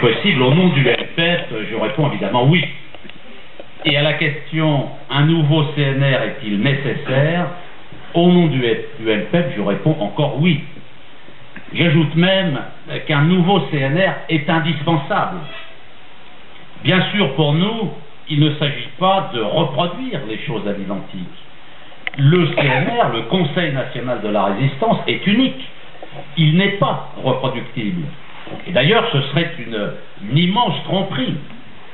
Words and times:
possible 0.00 0.42
au 0.42 0.54
nom 0.54 0.68
du 0.68 0.82
LPEP 0.82 1.48
Je 1.70 1.76
réponds 1.76 2.10
évidemment 2.10 2.44
oui. 2.44 2.64
Et 3.84 3.96
à 3.96 4.02
la 4.02 4.14
question 4.14 4.88
un 5.10 5.26
nouveau 5.26 5.64
CNR 5.74 6.22
est-il 6.22 6.60
nécessaire? 6.60 7.46
Au 8.12 8.30
nom 8.32 8.48
du, 8.48 8.60
LPEP, 8.60 9.52
je 9.56 9.62
réponds 9.62 9.96
encore 10.00 10.40
oui. 10.40 10.60
J'ajoute 11.72 12.16
même 12.16 12.60
qu'un 13.06 13.22
nouveau 13.22 13.60
CNR 13.70 14.12
est 14.28 14.50
indispensable. 14.50 15.38
Bien 16.82 17.00
sûr, 17.12 17.34
pour 17.34 17.52
nous, 17.52 17.92
il 18.28 18.40
ne 18.40 18.54
s'agit 18.54 18.88
pas 18.98 19.30
de 19.32 19.40
reproduire 19.40 20.20
les 20.28 20.38
choses 20.38 20.66
à 20.66 20.72
l'identique. 20.72 21.28
Le 22.18 22.46
CNR, 22.48 23.12
le 23.12 23.22
Conseil 23.22 23.72
national 23.72 24.20
de 24.22 24.28
la 24.28 24.44
résistance, 24.46 24.98
est 25.06 25.24
unique. 25.26 25.62
Il 26.36 26.56
n'est 26.56 26.78
pas 26.78 27.12
reproductible. 27.22 28.02
Et 28.66 28.72
d'ailleurs, 28.72 29.04
ce 29.12 29.20
serait 29.22 29.52
une, 29.58 30.38
immense 30.38 30.82
tromperie, 30.84 31.34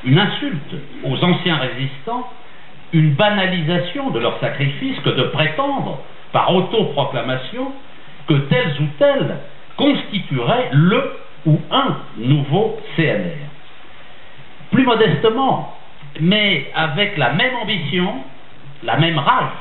une 0.04 0.18
insulte 0.18 0.74
aux 1.04 1.24
anciens 1.24 1.56
résistants, 1.56 2.28
une 2.92 3.12
banalisation 3.12 4.10
de 4.10 4.20
leur 4.20 4.38
sacrifice 4.40 4.98
que 5.00 5.10
de 5.10 5.24
prétendre, 5.24 6.00
par 6.32 6.54
autoproclamation, 6.54 7.72
que 8.28 8.34
tel 8.34 8.74
ou 8.80 8.86
tel 8.98 9.36
constituerait 9.76 10.68
le 10.72 11.16
ou 11.46 11.60
un 11.70 11.96
nouveau 12.18 12.78
CNR. 12.96 13.38
Plus 14.72 14.84
modestement, 14.84 15.76
mais 16.20 16.70
avec 16.74 17.16
la 17.16 17.32
même 17.32 17.54
ambition, 17.56 18.14
la 18.82 18.96
même 18.96 19.18
rage, 19.18 19.52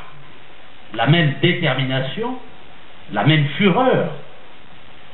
la 0.93 1.07
même 1.07 1.35
détermination, 1.41 2.35
la 3.13 3.23
même 3.23 3.45
fureur, 3.57 4.09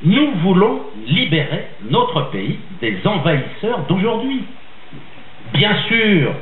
nous 0.04 0.32
voulons 0.42 0.80
libérer 1.06 1.68
notre 1.88 2.30
pays 2.30 2.58
des 2.80 2.98
envahisseurs 3.06 3.80
d'aujourd'hui. 3.88 4.44
Bien 5.52 5.76
sûr, 5.88 6.32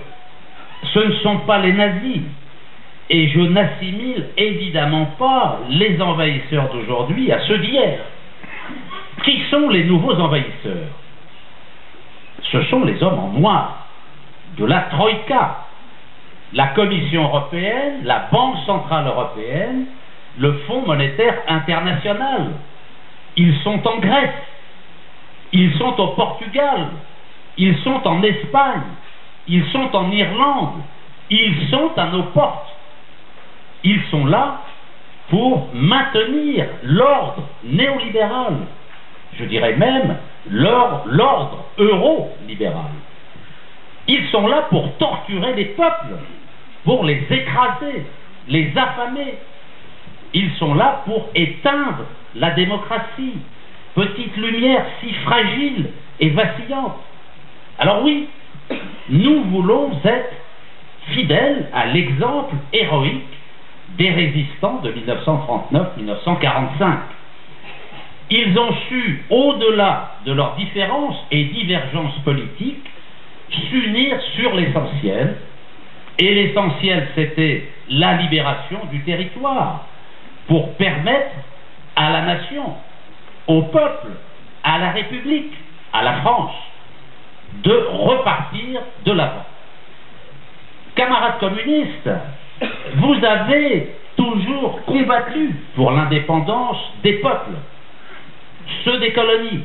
ce 0.94 0.98
ne 0.98 1.12
sont 1.16 1.38
pas 1.38 1.58
les 1.58 1.72
nazis, 1.72 2.22
et 3.10 3.28
je 3.28 3.40
n'assimile 3.40 4.26
évidemment 4.36 5.06
pas 5.18 5.60
les 5.68 6.00
envahisseurs 6.00 6.72
d'aujourd'hui 6.72 7.30
à 7.32 7.40
ceux 7.40 7.58
d'hier. 7.58 7.98
Qui 9.24 9.42
sont 9.50 9.68
les 9.68 9.84
nouveaux 9.84 10.14
envahisseurs? 10.14 10.88
Ce 12.42 12.62
sont 12.64 12.84
les 12.84 13.02
hommes 13.02 13.18
en 13.18 13.28
noir 13.28 13.88
de 14.56 14.64
la 14.64 14.80
Troïka, 14.82 15.58
la 16.52 16.68
Commission 16.68 17.24
européenne, 17.24 18.04
la 18.04 18.28
Banque 18.32 18.56
centrale 18.64 19.06
européenne, 19.06 19.86
le 20.38 20.52
Fonds 20.66 20.82
monétaire 20.86 21.34
international, 21.48 22.52
ils 23.36 23.56
sont 23.62 23.86
en 23.86 23.98
Grèce, 23.98 24.34
ils 25.52 25.72
sont 25.74 25.98
au 26.00 26.08
Portugal, 26.08 26.88
ils 27.56 27.76
sont 27.78 28.06
en 28.06 28.22
Espagne, 28.22 28.82
ils 29.48 29.64
sont 29.70 29.94
en 29.94 30.10
Irlande, 30.10 30.82
ils 31.30 31.68
sont 31.70 31.90
à 31.96 32.06
nos 32.06 32.24
portes. 32.24 32.68
Ils 33.82 34.02
sont 34.10 34.26
là 34.26 34.60
pour 35.30 35.68
maintenir 35.72 36.66
l'ordre 36.82 37.42
néolibéral, 37.64 38.56
je 39.38 39.44
dirais 39.44 39.74
même 39.76 40.16
l'ordre 40.50 41.64
euro-libéral. 41.78 42.90
Ils 44.08 44.28
sont 44.30 44.46
là 44.48 44.62
pour 44.70 44.92
torturer 44.96 45.54
les 45.54 45.66
peuples, 45.66 46.16
pour 46.84 47.04
les 47.04 47.24
écraser, 47.30 48.06
les 48.48 48.72
affamer. 48.76 49.38
Ils 50.32 50.50
sont 50.58 50.74
là 50.74 51.02
pour 51.04 51.28
éteindre 51.34 52.06
la 52.34 52.52
démocratie, 52.52 53.34
petite 53.94 54.36
lumière 54.36 54.84
si 55.00 55.12
fragile 55.14 55.90
et 56.20 56.30
vacillante. 56.30 56.96
Alors 57.78 58.04
oui, 58.04 58.28
nous 59.08 59.42
voulons 59.44 59.90
être 60.04 60.32
fidèles 61.12 61.68
à 61.72 61.86
l'exemple 61.86 62.54
héroïque 62.72 63.24
des 63.98 64.10
résistants 64.10 64.80
de 64.82 64.92
1939-1945. 64.92 66.98
Ils 68.30 68.56
ont 68.56 68.72
su, 68.88 69.24
au-delà 69.28 70.18
de 70.24 70.32
leurs 70.32 70.54
différences 70.54 71.16
et 71.32 71.42
divergences 71.44 72.16
politiques, 72.24 72.88
s'unir 73.70 74.20
sur 74.36 74.54
l'essentiel. 74.54 75.36
Et 76.18 76.34
l'essentiel, 76.34 77.08
c'était 77.16 77.68
la 77.88 78.18
libération 78.18 78.78
du 78.92 79.00
territoire 79.00 79.86
pour 80.50 80.74
permettre 80.74 81.30
à 81.94 82.10
la 82.10 82.22
nation, 82.22 82.74
au 83.46 83.62
peuple, 83.62 84.08
à 84.64 84.78
la 84.80 84.90
République, 84.90 85.52
à 85.92 86.02
la 86.02 86.14
France, 86.22 86.50
de 87.62 87.86
repartir 87.92 88.80
de 89.04 89.12
l'avant. 89.12 89.46
Camarades 90.96 91.38
communistes, 91.38 92.10
vous 92.96 93.24
avez 93.24 93.94
toujours 94.16 94.84
combattu 94.86 95.54
pour 95.76 95.92
l'indépendance 95.92 96.78
des 97.04 97.12
peuples, 97.20 97.54
ceux 98.84 98.98
des 98.98 99.12
colonies, 99.12 99.62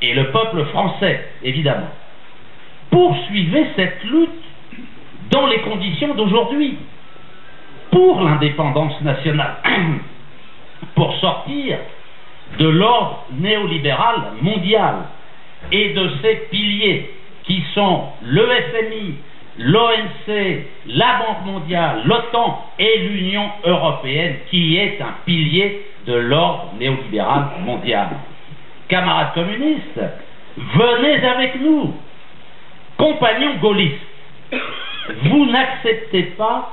et 0.00 0.14
le 0.14 0.30
peuple 0.30 0.64
français, 0.66 1.28
évidemment. 1.42 1.90
Poursuivez 2.88 3.66
cette 3.74 4.04
lutte 4.04 4.44
dans 5.32 5.48
les 5.48 5.60
conditions 5.62 6.14
d'aujourd'hui, 6.14 6.78
pour 7.92 8.20
l'indépendance 8.22 9.00
nationale. 9.02 9.56
pour 10.94 11.14
sortir 11.16 11.78
de 12.58 12.68
l'ordre 12.68 13.24
néolibéral 13.38 14.32
mondial 14.40 14.94
et 15.70 15.90
de 15.94 16.10
ses 16.22 16.34
piliers 16.50 17.10
qui 17.44 17.62
sont 17.74 18.04
le 18.22 18.46
FMI, 18.46 19.14
l'ONC, 19.58 20.64
la 20.86 21.18
Banque 21.18 21.46
mondiale, 21.46 22.02
l'OTAN 22.04 22.64
et 22.78 22.98
l'Union 22.98 23.48
européenne 23.64 24.36
qui 24.50 24.76
est 24.76 25.00
un 25.00 25.14
pilier 25.24 25.86
de 26.06 26.14
l'ordre 26.14 26.72
néolibéral 26.78 27.44
mondial. 27.64 28.08
Camarades 28.88 29.34
communistes, 29.34 30.00
venez 30.56 31.24
avec 31.24 31.60
nous. 31.60 31.94
Compagnons 32.98 33.56
gaullistes, 33.60 33.96
vous 35.24 35.46
n'acceptez 35.46 36.22
pas 36.36 36.70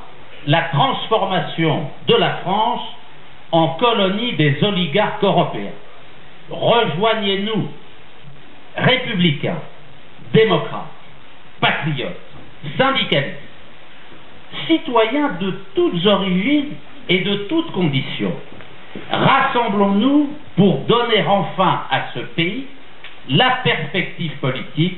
la 0.47 0.61
transformation 0.63 1.89
de 2.07 2.15
la 2.15 2.37
France 2.37 2.81
en 3.51 3.69
colonie 3.79 4.33
des 4.33 4.63
oligarques 4.63 5.23
européens. 5.23 5.73
Rejoignez-nous, 6.49 7.67
républicains, 8.77 9.59
démocrates, 10.33 10.91
patriotes, 11.59 12.17
syndicalistes, 12.77 13.37
citoyens 14.67 15.37
de 15.39 15.51
toutes 15.75 16.05
origines 16.05 16.73
et 17.07 17.19
de 17.19 17.35
toutes 17.49 17.71
conditions. 17.71 18.33
Rassemblons-nous 19.11 20.29
pour 20.55 20.79
donner 20.85 21.23
enfin 21.27 21.83
à 21.91 22.11
ce 22.13 22.19
pays 22.19 22.65
la 23.29 23.59
perspective 23.63 24.31
politique 24.37 24.97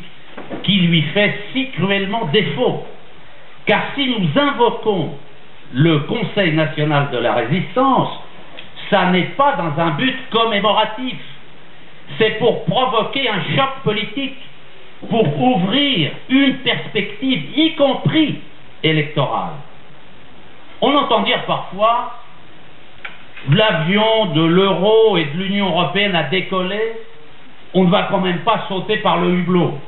qui 0.64 0.74
lui 0.74 1.02
fait 1.14 1.40
si 1.54 1.70
cruellement 1.72 2.26
défaut. 2.32 2.86
Car 3.66 3.82
si 3.96 4.08
nous 4.08 4.42
invoquons 4.42 5.18
le 5.74 6.00
Conseil 6.00 6.54
national 6.54 7.10
de 7.12 7.18
la 7.18 7.34
résistance, 7.34 8.10
ça 8.90 9.06
n'est 9.12 9.32
pas 9.38 9.56
dans 9.56 9.82
un 9.82 9.92
but 9.92 10.16
commémoratif. 10.30 11.18
C'est 12.18 12.40
pour 12.40 12.66
provoquer 12.66 13.30
un 13.30 13.42
choc 13.56 13.70
politique, 13.84 14.38
pour 15.10 15.42
ouvrir 15.42 16.12
une 16.30 16.58
perspective, 16.58 17.58
y 17.58 17.76
compris 17.76 18.42
électorale. 18.84 19.54
On 20.82 20.94
entend 20.96 21.22
dire 21.22 21.44
parfois, 21.46 22.20
l'avion 23.50 24.26
de 24.34 24.44
l'euro 24.44 25.18
et 25.18 25.26
de 25.26 25.38
l'Union 25.38 25.68
européenne 25.70 26.16
a 26.16 26.24
décollé, 26.24 26.80
on 27.74 27.86
ne 27.86 27.90
va 27.90 28.04
quand 28.04 28.20
même 28.20 28.40
pas 28.40 28.66
sauter 28.68 28.98
par 28.98 29.18
le 29.22 29.30
hublot. 29.30 29.80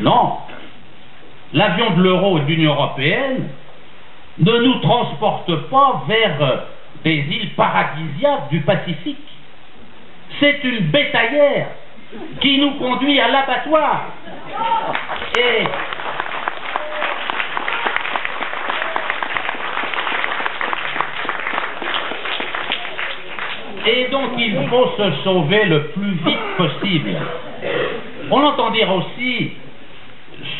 Non. 0.00 0.38
L'avion 1.54 1.90
de 1.96 2.02
l'euro 2.02 2.38
et 2.38 2.42
de 2.42 2.46
l'Union 2.46 2.72
européenne 2.72 3.48
ne 4.38 4.58
nous 4.58 4.80
transporte 4.80 5.54
pas 5.70 6.04
vers 6.08 6.66
des 7.04 7.24
îles 7.30 7.54
paradisiaques 7.54 8.48
du 8.50 8.60
Pacifique. 8.60 9.18
C'est 10.40 10.64
une 10.64 10.86
bétaillère 10.86 11.68
qui 12.40 12.58
nous 12.58 12.72
conduit 12.72 13.20
à 13.20 13.28
l'abattoir. 13.28 14.06
Et 15.36 15.64
Et 23.86 24.08
donc 24.10 24.30
il 24.38 24.66
faut 24.68 24.92
se 24.96 25.10
sauver 25.24 25.66
le 25.66 25.88
plus 25.88 26.12
vite 26.12 26.56
possible. 26.56 27.16
On 28.30 28.42
entend 28.42 28.70
dire 28.70 28.90
aussi, 28.90 29.52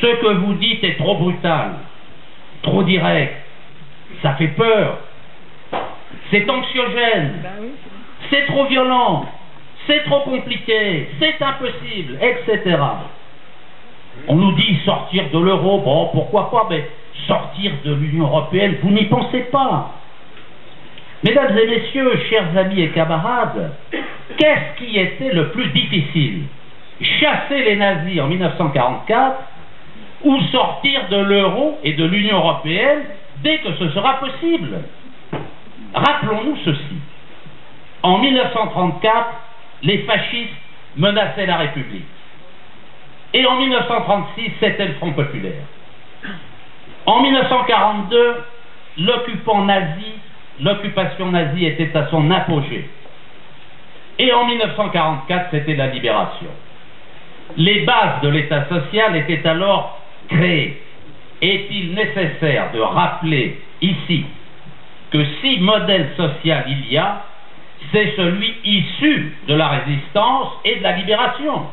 ce 0.00 0.06
que 0.06 0.34
vous 0.34 0.54
dites 0.54 0.84
est 0.84 0.98
trop 0.98 1.16
brutal, 1.16 1.76
trop 2.62 2.82
direct, 2.82 3.43
ça 4.22 4.34
fait 4.34 4.48
peur, 4.48 4.98
c'est 6.30 6.48
anxiogène, 6.48 7.40
ben 7.42 7.68
c'est 8.30 8.46
trop 8.46 8.64
violent, 8.66 9.26
c'est 9.86 10.04
trop 10.04 10.20
compliqué, 10.20 11.08
c'est 11.20 11.40
impossible, 11.42 12.18
etc. 12.20 12.76
On 14.28 14.36
nous 14.36 14.52
dit 14.52 14.78
sortir 14.84 15.24
de 15.32 15.38
l'euro, 15.38 15.80
bon, 15.80 16.08
pourquoi 16.12 16.50
pas, 16.50 16.66
mais 16.70 16.88
sortir 17.26 17.72
de 17.84 17.94
l'Union 17.94 18.24
européenne, 18.26 18.76
vous 18.82 18.90
n'y 18.90 19.04
pensez 19.06 19.40
pas. 19.52 19.92
Mesdames 21.22 21.56
et 21.56 21.66
messieurs, 21.66 22.16
chers 22.28 22.56
amis 22.56 22.82
et 22.82 22.90
camarades, 22.90 23.72
qu'est-ce 24.36 24.78
qui 24.78 24.98
était 24.98 25.32
le 25.32 25.50
plus 25.50 25.68
difficile? 25.68 26.42
Chasser 27.00 27.64
les 27.64 27.76
nazis 27.76 28.20
en 28.20 28.26
1944 28.26 29.36
ou 30.24 30.40
sortir 30.52 31.08
de 31.10 31.16
l'euro 31.16 31.78
et 31.82 31.94
de 31.94 32.04
l'Union 32.04 32.38
européenne 32.38 33.02
dès 33.42 33.58
que 33.58 33.72
ce 33.74 33.90
sera 33.90 34.20
possible 34.20 34.80
Rappelons-nous 35.94 36.56
ceci. 36.64 36.96
En 38.02 38.18
1934, 38.18 39.28
les 39.82 39.98
fascistes 39.98 40.50
menaçaient 40.96 41.46
la 41.46 41.58
République. 41.58 42.04
Et 43.32 43.46
en 43.46 43.56
1936, 43.56 44.52
c'était 44.60 44.86
le 44.86 44.94
Front 44.94 45.12
populaire. 45.12 45.62
En 47.06 47.22
1942, 47.22 48.44
l'occupant 48.98 49.64
nazi, 49.64 50.12
l'occupation 50.60 51.30
nazie 51.30 51.66
était 51.66 51.96
à 51.96 52.08
son 52.08 52.30
apogée. 52.30 52.88
Et 54.18 54.32
en 54.32 54.44
1944, 54.46 55.48
c'était 55.50 55.74
la 55.74 55.88
libération. 55.88 56.50
Les 57.56 57.80
bases 57.80 58.20
de 58.22 58.28
l'État 58.28 58.66
social 58.68 59.16
étaient 59.16 59.46
alors 59.46 60.00
créées. 60.28 60.83
Est-il 61.44 61.92
nécessaire 61.92 62.72
de 62.72 62.80
rappeler 62.80 63.60
ici 63.82 64.24
que 65.10 65.22
si 65.42 65.58
modèle 65.58 66.08
social 66.16 66.64
il 66.68 66.90
y 66.90 66.96
a, 66.96 67.22
c'est 67.92 68.16
celui 68.16 68.54
issu 68.64 69.36
de 69.46 69.54
la 69.54 69.68
résistance 69.68 70.48
et 70.64 70.76
de 70.76 70.82
la 70.82 70.92
libération. 70.92 71.66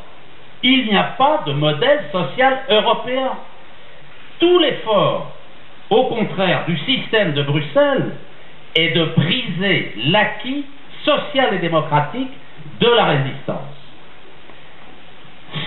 Il 0.62 0.88
n'y 0.88 0.98
a 0.98 1.04
pas 1.18 1.44
de 1.48 1.54
modèle 1.54 2.04
social 2.12 2.60
européen. 2.70 3.32
Tout 4.42 4.60
l'effort, 4.60 5.32
au 5.90 6.04
contraire 6.04 6.66
du 6.68 6.78
système 6.80 7.32
de 7.32 7.44
Bruxelles, 7.44 8.12
est 8.76 8.90
de 8.90 9.06
briser 9.16 9.94
l'acquis 10.08 10.66
social 11.06 11.54
et 11.54 11.60
démocratique 11.60 12.32
de 12.82 12.88
la 12.88 13.06
résistance. 13.06 13.78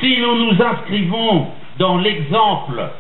Si 0.01 0.19
nous 0.21 0.45
nous 0.45 0.62
inscrivons 0.62 1.49
dans 1.79 1.97
l'exemple 1.97 2.91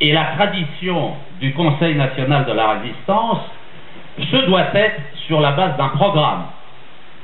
et 0.00 0.12
la 0.12 0.24
tradition 0.36 1.14
du 1.40 1.52
Conseil 1.52 1.94
national 1.94 2.46
de 2.46 2.52
la 2.52 2.72
résistance, 2.72 3.40
ce 4.18 4.36
doit 4.46 4.74
être 4.74 5.00
sur 5.26 5.40
la 5.40 5.52
base 5.52 5.76
d'un 5.76 5.88
programme. 5.88 6.44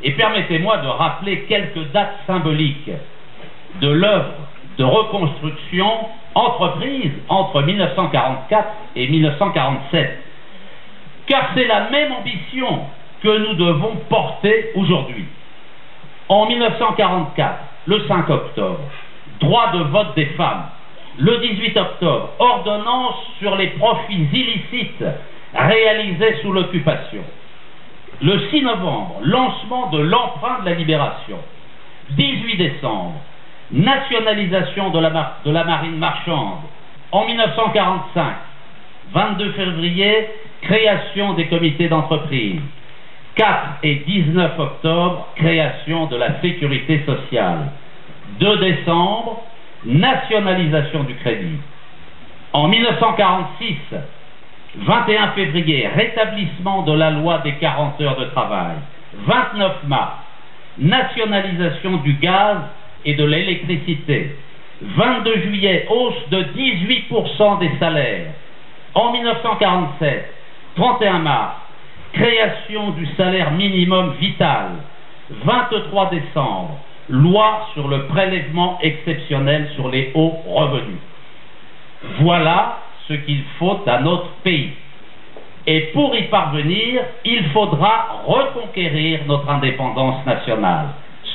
Et 0.02 0.12
permettez-moi 0.12 0.78
de 0.78 0.88
rappeler 0.88 1.43
quelques 1.44 1.90
dates 1.93 2.19
symboliques 2.26 2.90
de 3.81 3.88
l'œuvre 3.88 4.34
de 4.78 4.84
reconstruction 4.84 5.87
entreprise 6.34 7.12
entre 7.28 7.62
1944 7.62 8.69
et 8.94 9.08
1947. 9.08 10.23
Car 11.26 11.50
c'est 11.55 11.67
la 11.67 11.88
même 11.90 12.12
ambition 12.12 12.81
que 13.23 13.38
nous 13.38 13.55
devons 13.55 13.96
porter 14.08 14.70
aujourd'hui. 14.75 15.25
En 16.28 16.46
1944, 16.46 17.58
le 17.87 18.06
5 18.06 18.28
octobre, 18.28 18.81
droit 19.40 19.73
de 19.73 19.78
vote 19.84 20.14
des 20.14 20.26
femmes. 20.26 20.64
Le 21.18 21.38
18 21.38 21.76
octobre, 21.78 22.30
ordonnance 22.38 23.16
sur 23.38 23.56
les 23.56 23.68
profits 23.68 24.28
illicites 24.32 25.04
réalisés 25.54 26.36
sous 26.42 26.52
l'occupation. 26.52 27.24
Le 28.20 28.38
6 28.50 28.62
novembre, 28.62 29.20
lancement 29.22 29.88
de 29.90 30.00
l'emprunt 30.00 30.60
de 30.60 30.66
la 30.70 30.74
libération. 30.74 31.38
18 32.10 32.56
décembre, 32.56 33.14
nationalisation 33.70 34.90
de 34.90 34.98
la, 35.50 35.64
marine 35.64 35.96
marchande. 35.96 36.60
En 37.12 37.24
1945, 37.26 38.34
22 39.12 39.52
février, 39.52 40.28
création 40.62 41.32
des 41.32 41.46
comités 41.46 41.88
d'entreprise. 41.88 42.60
4 43.36 43.78
et 43.82 43.96
19 44.06 44.58
octobre, 44.58 45.28
création 45.36 46.06
de 46.06 46.16
la 46.16 46.40
sécurité 46.40 47.04
sociale. 47.04 47.70
2 48.40 48.58
décembre, 48.58 49.42
nationalisation 49.87 51.05
du 51.05 51.15
crédit. 51.15 51.59
En 52.53 52.69
1946, 52.69 53.77
21 54.77 55.29
février, 55.29 55.88
rétablissement 55.88 56.83
de 56.83 56.93
la 56.93 57.11
loi 57.11 57.38
des 57.38 57.55
40 57.55 58.00
heures 58.00 58.17
de 58.17 58.27
travail. 58.27 58.77
29 59.15 59.85
mars, 59.85 60.19
nationalisation 60.79 61.99
du 61.99 62.15
gaz 62.15 62.59
et 63.05 63.15
de 63.15 63.25
l'électricité. 63.25 64.37
22 64.83 65.41
juillet, 65.43 65.87
hausse 65.88 66.29
de 66.31 66.43
18% 66.43 67.59
des 67.61 67.71
salaires. 67.79 68.33
En 68.94 69.12
1947, 69.12 70.33
31 70.77 71.19
mars, 71.21 71.55
création 72.12 72.91
du 72.91 73.06
salaire 73.17 73.53
minimum 73.53 74.15
vital. 74.21 74.73
23 75.31 76.11
décembre, 76.11 76.79
loi 77.08 77.69
sur 77.75 77.88
le 77.88 78.06
prélèvement 78.06 78.79
exceptionnel 78.82 79.69
sur 79.75 79.88
les 79.88 80.11
hauts 80.14 80.37
revenus. 80.47 81.00
Voilà 82.20 82.79
ce 83.08 83.14
qu'il 83.14 83.43
faut 83.58 83.81
à 83.87 84.00
notre 84.00 84.31
pays. 84.43 84.73
Et 85.67 85.81
pour 85.93 86.14
y 86.14 86.23
parvenir, 86.25 87.03
il 87.25 87.44
faudra 87.47 88.23
reconquérir 88.25 89.20
notre 89.26 89.49
indépendance 89.50 90.25
nationale, 90.25 90.87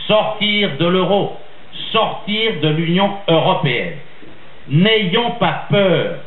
sortir 0.08 0.78
de 0.78 0.86
l'euro, 0.86 1.38
sortir 1.92 2.54
de 2.62 2.70
l'Union 2.70 3.12
européenne. 3.28 3.98
N'ayons 4.70 5.32
pas 5.32 5.66
peur. 5.70 6.20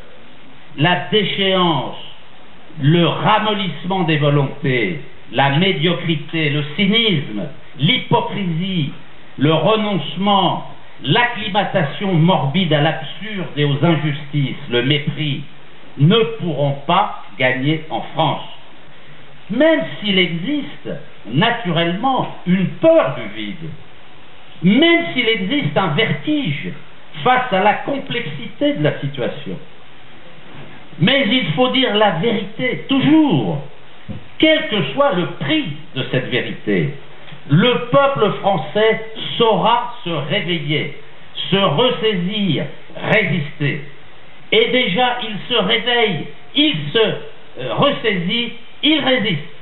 La 0.76 1.08
déchéance, 1.10 1.96
le 2.80 3.06
ramollissement 3.06 4.02
des 4.02 4.16
volontés, 4.16 5.00
la 5.32 5.50
médiocrité, 5.50 6.50
le 6.50 6.64
cynisme, 6.76 7.44
l'hypocrisie, 7.78 8.92
le 9.38 9.52
renoncement, 9.52 10.70
l'acclimatation 11.02 12.14
morbide 12.14 12.72
à 12.72 12.80
l'absurde 12.80 13.48
et 13.56 13.64
aux 13.64 13.84
injustices, 13.84 14.56
le 14.70 14.82
mépris, 14.82 15.42
ne 15.98 16.18
pourront 16.40 16.76
pas 16.86 17.22
gagner 17.38 17.84
en 17.90 18.00
France. 18.14 18.42
Même 19.50 19.82
s'il 20.00 20.18
existe 20.18 20.88
naturellement 21.26 22.34
une 22.46 22.68
peur 22.80 23.16
du 23.16 23.40
vide, 23.40 23.70
même 24.62 25.04
s'il 25.12 25.28
existe 25.28 25.76
un 25.76 25.88
vertige 25.88 26.72
face 27.22 27.52
à 27.52 27.62
la 27.62 27.74
complexité 27.74 28.74
de 28.74 28.82
la 28.82 28.98
situation. 29.00 29.58
Mais 31.00 31.26
il 31.28 31.52
faut 31.52 31.68
dire 31.70 31.94
la 31.94 32.12
vérité, 32.12 32.84
toujours, 32.88 33.62
quel 34.38 34.68
que 34.68 34.82
soit 34.94 35.12
le 35.12 35.26
prix 35.40 35.64
de 35.94 36.04
cette 36.10 36.28
vérité. 36.28 36.94
Le 37.50 37.90
peuple 37.90 38.32
français 38.40 39.04
saura 39.36 39.94
se 40.04 40.10
réveiller, 40.10 40.98
se 41.50 41.56
ressaisir, 41.56 42.64
résister. 42.96 43.84
Et 44.52 44.68
déjà, 44.70 45.18
il 45.22 45.36
se 45.48 45.60
réveille, 45.60 46.26
il 46.54 46.74
se 46.92 46.98
euh, 46.98 47.74
ressaisit, 47.74 48.52
il 48.82 49.00
résiste. 49.00 49.53